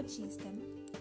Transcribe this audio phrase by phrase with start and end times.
[0.00, 0.48] protista.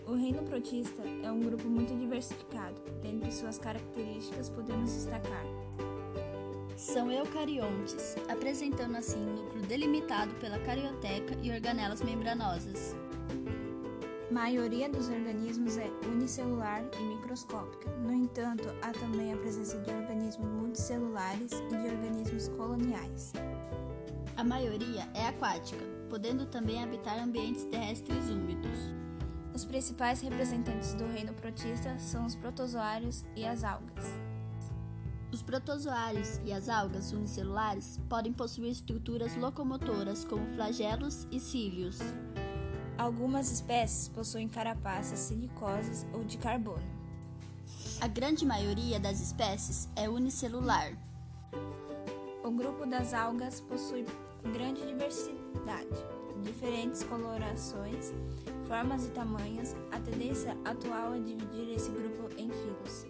[0.06, 2.76] O reino protista é um grupo muito diversificado.
[3.02, 5.46] Dentre suas características, podemos destacar
[6.76, 12.96] são eucariontes, apresentando assim núcleo delimitado pela carioteca e organelas membranosas.
[14.30, 17.92] A maioria dos organismos é unicelular e microscópica.
[17.98, 23.34] No entanto, há também a presença de organismos multicelulares e de organismos coloniais.
[24.40, 28.80] A maioria é aquática, podendo também habitar ambientes terrestres úmidos.
[29.54, 34.06] Os principais representantes do reino protista são os protozoários e as algas.
[35.30, 42.00] Os protozoários e as algas unicelulares podem possuir estruturas locomotoras como flagelos e cílios.
[42.98, 46.88] Algumas espécies possuem carapaças silicosas ou de carbono.
[48.00, 50.94] A grande maioria das espécies é unicelular.
[52.42, 54.06] O grupo das algas possui
[54.44, 56.06] grande diversidade,
[56.44, 58.14] diferentes colorações,
[58.68, 59.76] formas e tamanhos.
[59.92, 63.06] A tendência atual é dividir esse grupo em filos.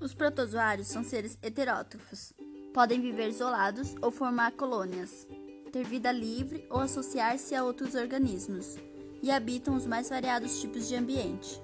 [0.00, 2.32] Os protozoários são seres heterótrofos.
[2.72, 5.26] Podem viver isolados ou formar colônias,
[5.72, 8.76] ter vida livre ou associar-se a outros organismos,
[9.22, 11.60] e habitam os mais variados tipos de ambiente.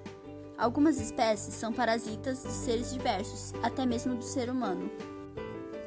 [0.57, 4.89] Algumas espécies são parasitas de seres diversos, até mesmo do ser humano.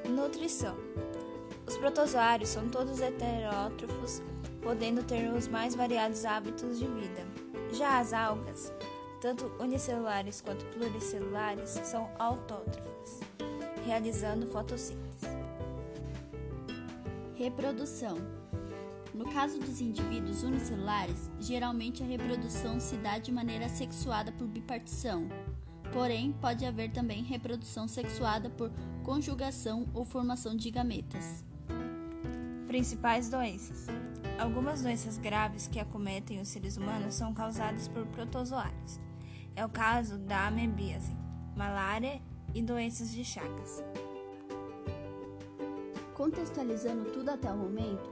[0.09, 0.77] Nutrição:
[1.71, 4.21] Os protozoários são todos heterótrofos,
[4.61, 7.25] podendo ter os mais variados hábitos de vida.
[7.73, 8.73] Já as algas
[9.21, 13.21] tanto unicelulares quanto pluricelulares, são autótrofas,
[13.87, 15.27] realizando fotossíntese.
[17.37, 18.19] Reprodução.
[19.15, 25.29] No caso dos indivíduos unicelulares, geralmente a reprodução se dá de maneira sexuada por bipartição.
[25.93, 28.73] Porém, pode haver também reprodução sexuada por
[29.05, 31.49] conjugação ou formação de gametas.
[32.71, 33.89] Principais doenças:
[34.39, 39.01] Algumas doenças graves que acometem os seres humanos são causadas por protozoários.
[39.57, 41.13] É o caso da amebíase,
[41.57, 42.23] malária
[42.55, 43.83] e doenças de Chagas.
[46.15, 48.09] Contextualizando tudo até o momento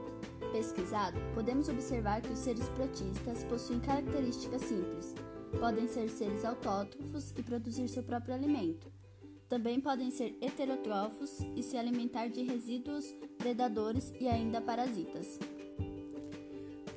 [0.51, 5.15] pesquisado, podemos observar que os seres protistas possuem características simples.
[5.57, 8.91] Podem ser seres autótrofos e produzir seu próprio alimento.
[9.49, 13.05] Também podem ser heterótrofos e se alimentar de resíduos,
[13.37, 15.39] predadores e ainda parasitas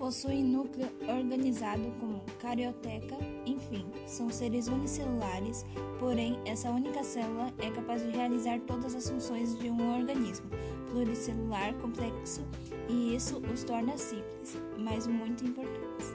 [0.02, 5.64] possuem núcleo organizado como carioteca, enfim, são seres unicelulares,
[6.00, 10.50] porém essa única célula é capaz de realizar todas as funções de um organismo
[10.90, 12.42] pluricelular complexo
[12.88, 16.06] e isso os torna simples, mas muito importante.